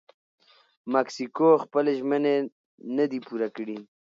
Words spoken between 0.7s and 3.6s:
مکسیکو خپلې ژمنې نه دي پوره